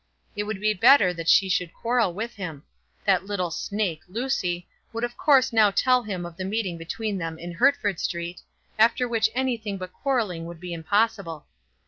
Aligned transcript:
It 0.35 0.45
would 0.45 0.59
be 0.59 0.73
better 0.73 1.13
that 1.13 1.29
she 1.29 1.47
should 1.47 1.75
quarrel 1.75 2.11
with 2.11 2.33
him. 2.33 2.63
That 3.05 3.25
little 3.27 3.51
snake, 3.51 4.01
Lucy, 4.09 4.67
would 4.91 5.03
of 5.03 5.15
course 5.15 5.53
now 5.53 5.69
tell 5.69 6.01
him 6.01 6.25
of 6.25 6.37
the 6.37 6.43
meeting 6.43 6.75
between 6.79 7.19
them 7.19 7.37
in 7.37 7.51
Hertford 7.51 7.99
Street, 7.99 8.41
after 8.79 9.07
which 9.07 9.29
anything 9.35 9.77
but 9.77 9.93
quarrelling 9.93 10.47
would 10.47 10.59
be 10.59 10.73
impossible. 10.73 11.45